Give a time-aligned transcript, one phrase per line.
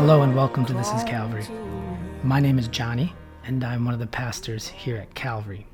[0.00, 1.44] Hello and welcome to This is Calvary.
[2.22, 3.12] My name is Jonny,
[3.44, 5.66] and I'm one of the pastors here at Calvary.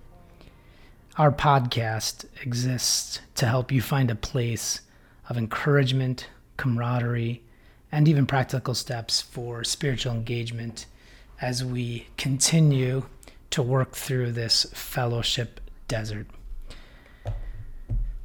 [1.16, 4.80] Our podcast exists to help you find a place
[5.28, 7.44] of encouragement, camaraderie,
[7.92, 10.86] and even practical steps for spiritual engagement
[11.40, 13.06] as we continue
[13.50, 16.26] to work through this fellowship desert.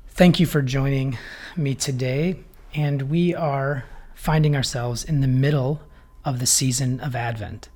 [0.07, 1.19] Thank you for joining
[1.55, 2.37] me today,
[2.73, 5.79] and we are finding ourselves in the middle
[6.23, 7.69] of the season of Advent.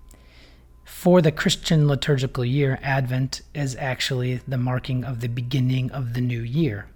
[0.86, 6.22] For the Christian liturgical year, Advent is actually the marking of the beginning of the
[6.22, 6.88] new year.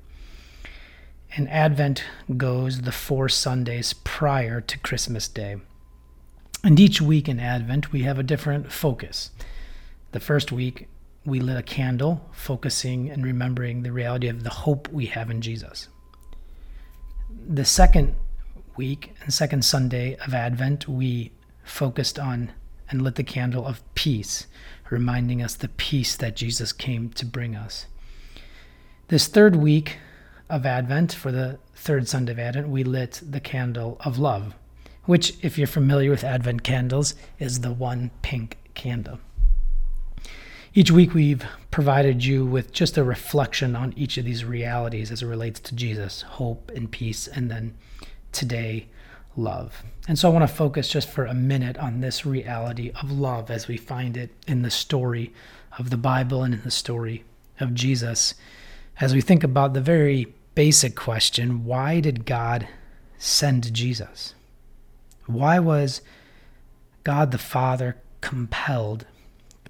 [1.35, 2.03] And Advent
[2.37, 5.57] goes the four Sundays prior to Christmas Day.
[6.63, 9.31] And each week in Advent, we have a different focus.
[10.11, 10.87] The first week,
[11.25, 15.41] we lit a candle, focusing and remembering the reality of the hope we have in
[15.41, 15.87] Jesus.
[17.47, 18.15] The second
[18.75, 21.31] week and second Sunday of Advent, we
[21.69, 22.51] focused on
[22.89, 24.47] and lit the candle of peace,
[24.89, 27.85] reminding us the peace that Jesus came to bring us.
[29.09, 29.97] This third week
[30.49, 34.55] of Advent, for the third Sunday of Advent, we lit the candle of love,
[35.05, 39.19] which, if you're familiar with Advent candles, is the one pink candle.
[40.73, 45.21] Each week, we've provided you with just a reflection on each of these realities as
[45.21, 47.75] it relates to Jesus hope and peace, and then
[48.31, 48.87] today,
[49.35, 49.83] love.
[50.07, 53.49] And so I want to focus just for a minute on this reality of love
[53.49, 55.33] as we find it in the story
[55.77, 57.23] of the Bible and in the story
[57.59, 58.33] of Jesus.
[58.99, 62.67] As we think about the very basic question why did God
[63.17, 64.33] send Jesus?
[65.25, 66.01] Why was
[67.03, 69.05] God the Father compelled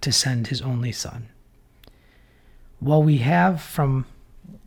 [0.02, 1.30] to send his only Son?
[2.82, 4.06] Well, we have from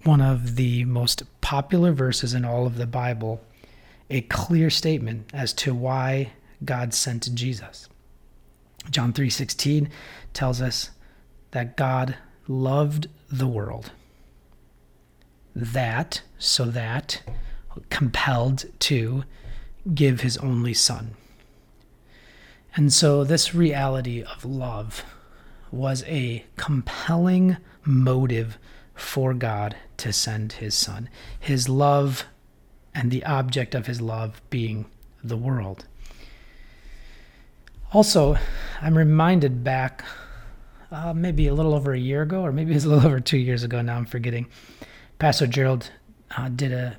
[0.05, 3.41] one of the most popular verses in all of the Bible
[4.13, 6.33] a clear statement as to why
[6.65, 7.89] God sent Jesus.
[8.91, 9.89] John 3:16
[10.35, 10.91] tells us
[11.53, 13.93] that God loved the world.
[15.55, 17.23] That so that
[17.89, 19.25] compelled to
[19.95, 21.15] give his only son.
[22.77, 25.05] And so this reality of love
[25.71, 28.59] was a compelling motive
[28.95, 31.09] for God to send his son.
[31.41, 32.27] His love
[32.95, 34.87] and the object of his love being
[35.23, 35.87] the world.
[37.93, 38.37] Also,
[38.81, 40.05] I'm reminded back
[40.91, 43.21] uh, maybe a little over a year ago, or maybe it was a little over
[43.21, 44.47] two years ago now, I'm forgetting.
[45.19, 45.91] Pastor Gerald
[46.37, 46.99] uh, did a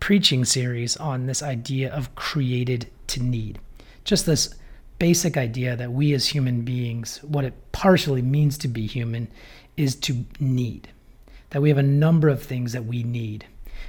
[0.00, 3.58] preaching series on this idea of created to need.
[4.04, 4.54] Just this
[4.98, 9.28] basic idea that we as human beings, what it partially means to be human,
[9.76, 10.88] is to need.
[11.50, 13.46] That we have a number of things that we need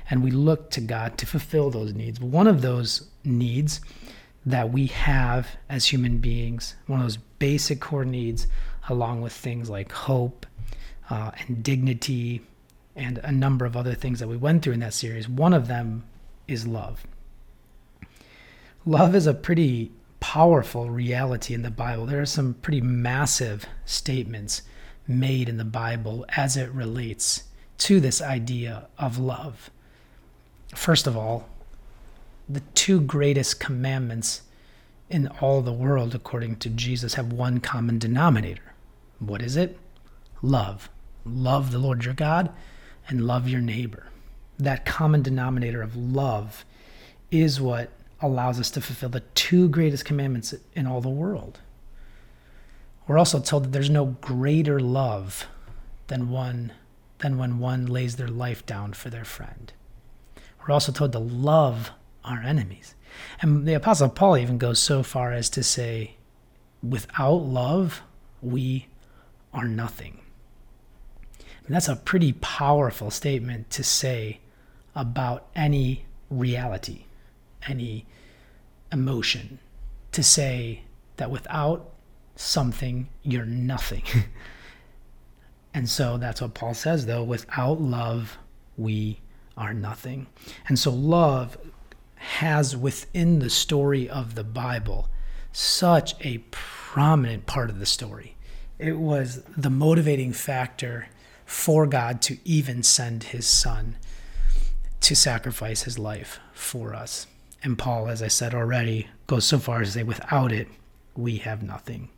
[0.09, 2.19] and we look to God to fulfill those needs.
[2.19, 3.81] One of those needs
[4.45, 8.47] that we have as human beings, one of those basic core needs,
[8.89, 10.45] along with things like hope
[11.09, 12.41] uh, and dignity
[12.95, 15.67] and a number of other things that we went through in that series, one of
[15.67, 16.03] them
[16.47, 17.05] is love.
[18.85, 22.05] Love is a pretty powerful reality in the Bible.
[22.05, 24.61] There are some pretty massive statements
[25.07, 27.43] made in the Bible as it relates
[27.79, 29.69] to this idea of love.
[30.75, 31.47] First of all,
[32.47, 34.41] the two greatest commandments
[35.09, 38.73] in all the world, according to Jesus, have one common denominator.
[39.19, 39.79] What is it?
[40.41, 40.89] Love.
[41.25, 42.51] Love the Lord your God
[43.07, 44.07] and love your neighbor.
[44.59, 46.65] That common denominator of love
[47.31, 47.89] is what
[48.21, 51.59] allows us to fulfill the two greatest commandments in all the world.
[53.07, 55.47] We're also told that there's no greater love
[56.07, 56.73] than one
[57.19, 59.71] than when one lays their life down for their friend.
[60.65, 61.91] We're also told to love
[62.23, 62.95] our enemies.
[63.41, 66.15] And the Apostle Paul even goes so far as to say,
[66.81, 68.01] without love,
[68.41, 68.87] we
[69.53, 70.19] are nothing.
[71.65, 74.39] And that's a pretty powerful statement to say
[74.95, 77.05] about any reality,
[77.67, 78.05] any
[78.91, 79.59] emotion,
[80.11, 80.83] to say
[81.17, 81.91] that without
[82.35, 84.03] something, you're nothing.
[85.73, 88.37] and so that's what Paul says, though without love,
[88.77, 89.19] we
[89.57, 90.27] are nothing.
[90.67, 91.57] And so love
[92.15, 95.09] has within the story of the Bible
[95.51, 98.35] such a prominent part of the story.
[98.77, 101.07] It was the motivating factor
[101.45, 103.95] for God to even send his son
[105.01, 107.27] to sacrifice his life for us.
[107.63, 110.67] And Paul, as I said already, goes so far as to say, without it,
[111.15, 112.09] we have nothing.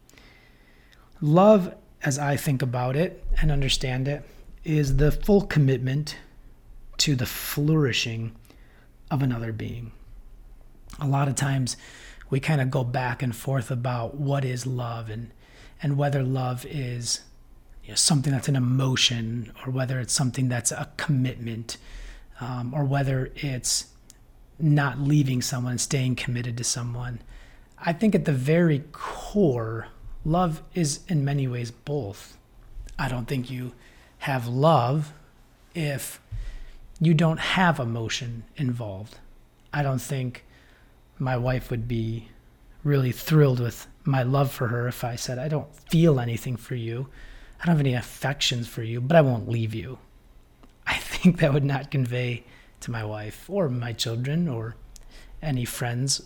[1.21, 1.73] Love,
[2.03, 4.23] as I think about it and understand it,
[4.63, 6.17] is the full commitment
[6.97, 8.35] to the flourishing
[9.09, 9.91] of another being.
[10.99, 11.77] A lot of times
[12.29, 15.31] we kind of go back and forth about what is love and
[15.81, 17.21] and whether love is
[17.83, 21.77] you know, something that's an emotion or whether it's something that's a commitment
[22.41, 23.85] um, or whether it's
[24.59, 27.19] not leaving someone staying committed to someone.
[27.77, 29.88] I think at the very core,
[30.25, 32.38] love is in many ways both.
[32.97, 33.73] I don't think you
[34.19, 35.13] have love
[35.75, 36.19] if
[36.99, 39.19] you don't have emotion involved.
[39.73, 40.45] I don't think
[41.19, 42.29] my wife would be
[42.83, 46.75] really thrilled with my love for her if I said, I don't feel anything for
[46.75, 47.09] you.
[47.59, 49.99] I don't have any affections for you, but I won't leave you.
[50.85, 52.45] I think that would not convey
[52.81, 54.75] to my wife or my children or
[55.41, 56.21] any friends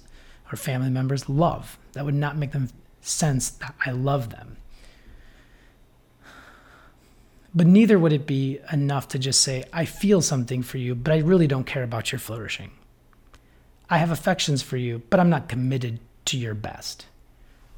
[0.52, 1.78] or family members love.
[1.94, 2.70] That would not make them
[3.02, 4.58] sense that I love them.
[7.54, 11.14] But neither would it be enough to just say, I feel something for you, but
[11.14, 12.72] I really don't care about your flourishing.
[13.90, 17.08] I have affections for you, but I'm not committed to your best.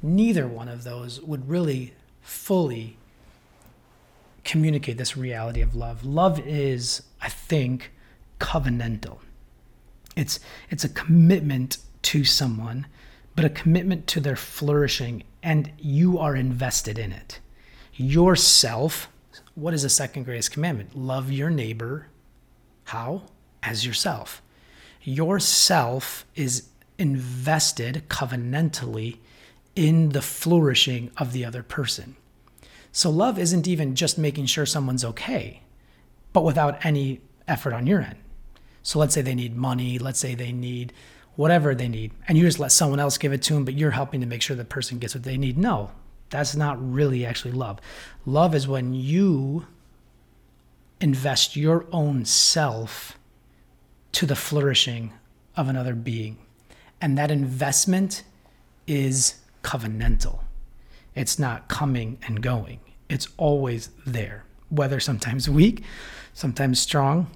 [0.00, 2.96] Neither one of those would really fully
[4.44, 6.04] communicate this reality of love.
[6.04, 7.90] Love is, I think,
[8.38, 9.18] covenantal.
[10.16, 10.38] It's
[10.70, 12.86] it's a commitment to someone,
[13.34, 17.40] but a commitment to their flourishing and you are invested in it.
[17.96, 19.08] Yourself,
[19.54, 20.96] what is the second greatest commandment?
[20.96, 22.08] Love your neighbor
[22.84, 23.22] how?
[23.62, 24.42] As yourself.
[25.02, 26.68] Yourself is
[26.98, 29.18] invested covenantally
[29.74, 32.16] in the flourishing of the other person.
[32.92, 35.62] So love isn't even just making sure someone's okay,
[36.32, 38.16] but without any effort on your end.
[38.82, 40.92] So let's say they need money, let's say they need
[41.36, 43.90] whatever they need, and you just let someone else give it to them, but you're
[43.90, 45.58] helping to make sure the person gets what they need.
[45.58, 45.90] No,
[46.30, 47.80] that's not really actually love.
[48.26, 49.66] Love is when you
[51.00, 53.18] invest your own self
[54.12, 55.12] to the flourishing
[55.56, 56.38] of another being.
[57.00, 58.22] And that investment
[58.86, 60.40] is covenantal.
[61.14, 65.82] It's not coming and going, it's always there, whether sometimes weak,
[66.32, 67.30] sometimes strong.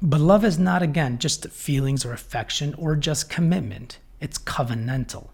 [0.00, 3.98] But love is not, again, just feelings or affection or just commitment.
[4.20, 5.28] It's covenantal,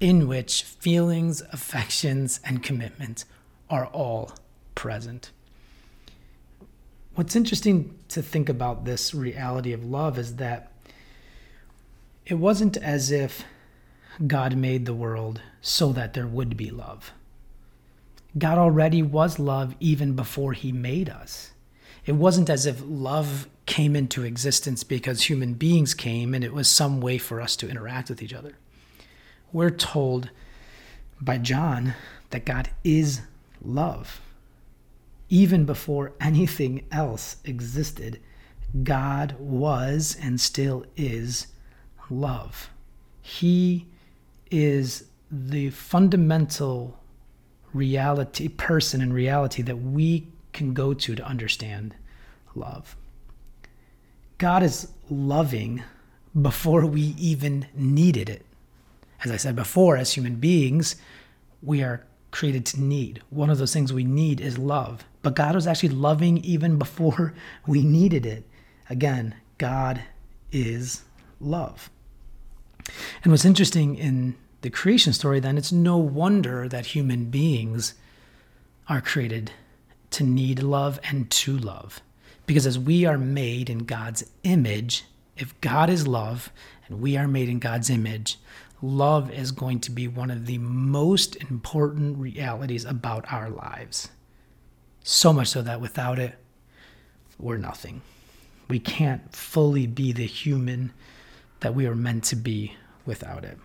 [0.00, 3.24] in which feelings, affections, and commitment
[3.68, 4.32] are all
[4.74, 5.30] present.
[7.14, 10.72] What's interesting to think about this reality of love is that
[12.24, 13.44] it wasn't as if
[14.26, 17.12] God made the world so that there would be love.
[18.36, 21.52] God already was love even before he made us.
[22.06, 26.68] It wasn't as if love came into existence because human beings came and it was
[26.68, 28.56] some way for us to interact with each other.
[29.52, 30.30] We're told
[31.20, 31.94] by John
[32.30, 33.22] that God is
[33.62, 34.20] love.
[35.28, 38.20] Even before anything else existed,
[38.82, 41.48] God was and still is
[42.10, 42.70] love.
[43.22, 43.86] He
[44.50, 46.98] is the fundamental
[47.72, 51.94] reality, person and reality that we can go to to understand
[52.54, 52.96] love.
[54.38, 55.82] God is loving
[56.40, 58.44] before we even needed it.
[59.24, 60.96] As I said before, as human beings,
[61.62, 63.22] we are created to need.
[63.30, 65.04] One of those things we need is love.
[65.22, 67.34] But God was actually loving even before
[67.66, 68.44] we needed it.
[68.90, 70.02] Again, God
[70.52, 71.02] is
[71.40, 71.90] love.
[73.22, 77.94] And what's interesting in the creation story, then, it's no wonder that human beings
[78.88, 79.52] are created
[80.10, 82.00] to need love and to love.
[82.46, 85.04] Because as we are made in God's image,
[85.36, 86.50] if God is love
[86.88, 88.38] and we are made in God's image,
[88.80, 94.08] love is going to be one of the most important realities about our lives.
[95.02, 96.34] So much so that without it,
[97.38, 98.02] we're nothing.
[98.68, 100.92] We can't fully be the human
[101.60, 103.58] that we are meant to be without it.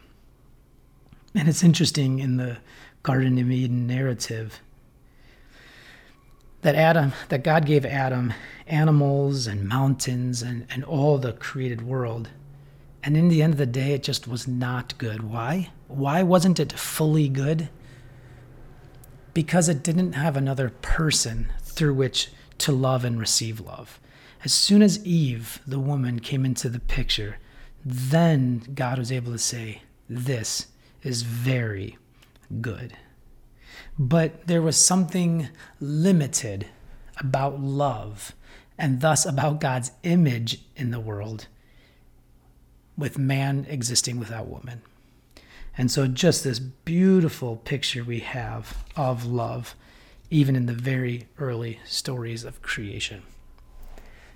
[1.35, 2.57] And it's interesting in the
[3.01, 4.61] Garden of Eden narrative
[6.61, 8.33] that Adam, that God gave Adam
[8.67, 12.29] animals and mountains and, and all the created world.
[13.03, 15.23] And in the end of the day, it just was not good.
[15.23, 15.71] Why?
[15.87, 17.69] Why wasn't it fully good?
[19.33, 22.29] Because it didn't have another person through which
[22.59, 23.99] to love and receive love.
[24.45, 27.37] As soon as Eve, the woman, came into the picture,
[27.83, 30.67] then God was able to say, This
[31.01, 31.97] is very
[32.61, 32.95] good.
[33.99, 35.49] But there was something
[35.81, 36.67] limited
[37.17, 38.33] about love
[38.77, 41.47] and thus about God's image in the world
[42.97, 44.81] with man existing without woman.
[45.77, 49.75] And so, just this beautiful picture we have of love,
[50.29, 53.23] even in the very early stories of creation.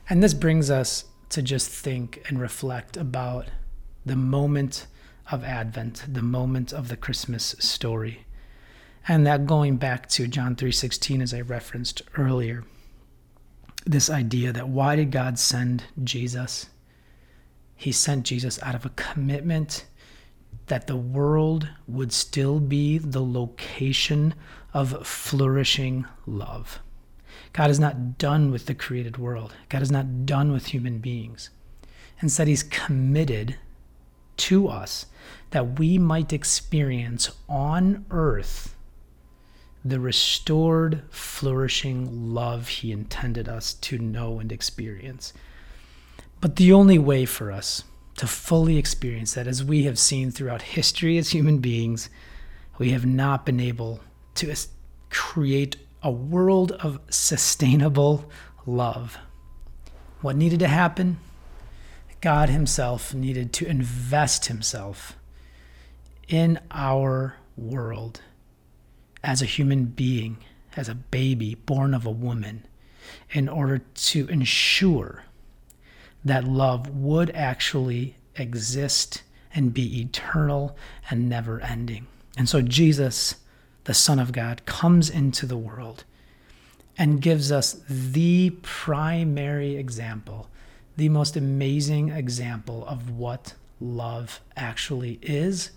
[0.10, 3.48] And this brings us to just think and reflect about
[4.06, 4.88] the moment
[5.30, 8.26] of Advent, the moment of the Christmas story.
[9.08, 12.64] And that going back to John 3:16 as I referenced earlier.
[13.86, 16.68] This idea that why did God send Jesus?
[17.78, 19.86] He sent Jesus out of a commitment
[20.66, 24.34] that the world would still be the location
[24.74, 26.80] of flourishing love.
[27.54, 29.54] God is not done with the created world.
[29.70, 31.50] God is not done with human beings.
[32.22, 33.56] Instead, He's committed
[34.38, 35.06] to us
[35.52, 38.76] that we might experience on earth
[39.86, 45.32] the restored, flourishing love He intended us to know and experience.
[46.40, 47.84] But the only way for us
[48.18, 52.10] to fully experience that, as we have seen throughout history as human beings,
[52.78, 54.02] we have not been able
[54.36, 54.54] to
[55.10, 58.30] create a world of sustainable
[58.66, 59.18] love.
[60.22, 61.20] What needed to happen?
[62.22, 65.16] God Himself needed to invest Himself
[66.28, 68.22] in our world
[69.24, 70.38] as a human being,
[70.76, 72.66] as a baby born of a woman,
[73.32, 75.24] in order to ensure
[76.28, 80.78] that love would actually exist and be eternal
[81.10, 82.08] and never ending.
[82.38, 83.36] And so Jesus,
[83.86, 86.04] the Son of God, comes into the world
[86.98, 90.50] and gives us the primary example,
[90.96, 95.72] the most amazing example of what love actually is.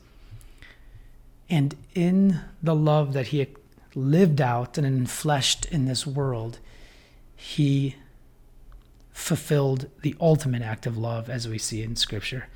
[1.48, 3.46] And in the love that he
[3.94, 6.58] lived out and enfleshed in this world,
[7.36, 7.96] he
[9.20, 12.48] fulfilled the ultimate act of love, as we see in Scripture,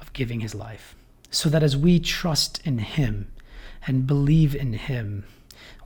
[0.00, 0.96] of giving his life.
[1.30, 3.30] So that as we trust in him
[3.86, 5.24] and believe in him,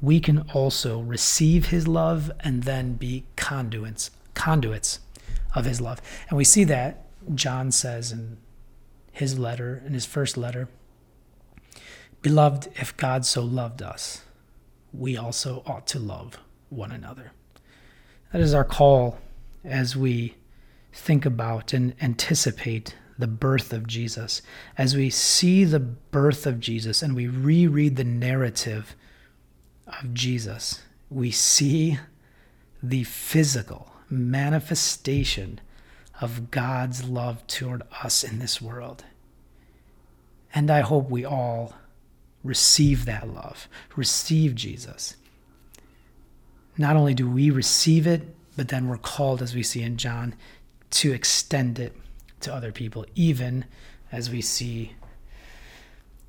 [0.01, 5.01] we can also receive his love and then be conduits, conduits
[5.55, 6.01] of his love.
[6.29, 8.39] And we see that John says in
[9.11, 10.69] his letter, in his first letter,
[12.23, 14.23] Beloved, if God so loved us,
[14.93, 16.39] we also ought to love
[16.69, 17.33] one another.
[18.33, 19.19] That is our call
[19.69, 20.35] as we
[20.93, 24.43] think about and anticipate the birth of Jesus,
[24.77, 28.95] as we see the birth of Jesus and we reread the narrative
[29.87, 31.99] of Jesus, we see
[32.83, 35.61] the physical manifestation
[36.21, 39.05] of God's love toward us in this world.
[40.55, 41.75] And I hope we all
[42.43, 45.17] receive that love, receive Jesus.
[46.77, 50.35] Not only do we receive it, but then we're called, as we see in John,
[50.91, 51.95] to extend it
[52.41, 53.65] to other people, even
[54.11, 54.97] as we see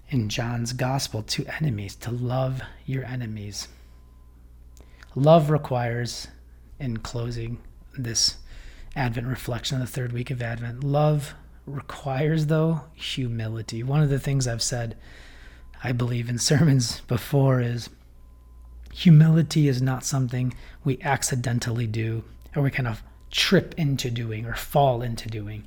[0.09, 3.67] in John's gospel to enemies, to love your enemies.
[5.15, 6.27] Love requires,
[6.79, 7.57] in closing
[7.97, 8.35] this
[8.95, 11.33] Advent reflection on the third week of Advent, love
[11.65, 13.81] requires, though, humility.
[13.81, 14.95] One of the things I've said,
[15.83, 17.89] I believe, in sermons before is
[18.93, 20.53] humility is not something
[20.83, 22.23] we accidentally do
[22.55, 25.65] or we kind of trip into doing or fall into doing.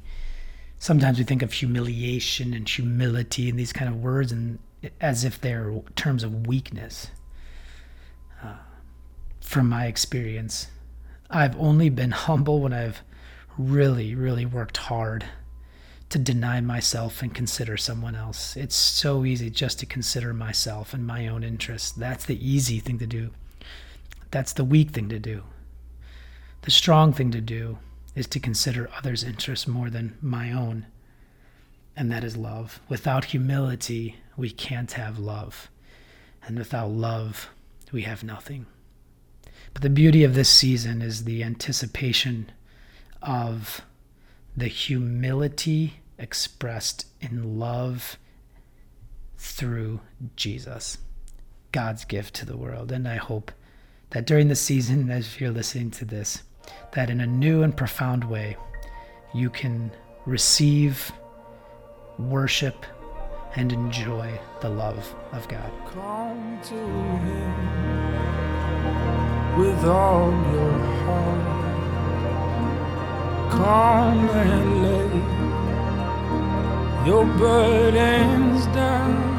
[0.79, 4.59] Sometimes we think of humiliation and humility and these kind of words and
[5.00, 7.09] as if they're terms of weakness.
[8.43, 8.57] Uh,
[9.41, 10.67] from my experience,
[11.31, 13.02] I've only been humble when I've
[13.57, 15.25] really, really worked hard
[16.12, 18.54] to deny myself and consider someone else.
[18.54, 21.90] It's so easy just to consider myself and my own interests.
[21.90, 23.31] That's the easy thing to do.
[24.31, 25.42] That's the weak thing to do.
[26.62, 27.78] The strong thing to do
[28.14, 30.87] is to consider others' interests more than my own,
[31.97, 32.81] and that is love.
[32.90, 35.71] Without humility, we can't have love.
[36.45, 37.49] And without love,
[37.90, 38.66] we have nothing.
[39.73, 42.52] But the beauty of this season is the anticipation
[43.23, 43.81] of
[44.54, 48.17] the humility expressed in love
[49.37, 50.00] through
[50.37, 50.99] Jesus,
[51.73, 52.93] God's gift to the world.
[52.93, 53.50] And I hope
[54.11, 56.43] that during the season, as you're listening to this,
[56.93, 58.57] that in a new and profound way,
[59.35, 59.91] you can
[60.26, 61.11] receive,
[62.19, 62.87] worship,
[63.57, 65.71] and enjoy the love of God.
[65.93, 67.83] Come to Him
[69.59, 71.52] with all your heart.
[73.50, 75.51] Come and lay
[77.04, 79.30] your burdens down.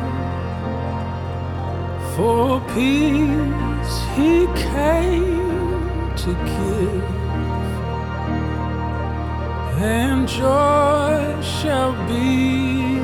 [2.15, 7.03] For peace he came to give,
[9.81, 12.99] and joy shall be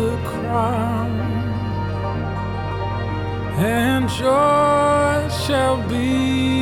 [0.00, 1.10] the crown,
[3.58, 6.59] and joy shall be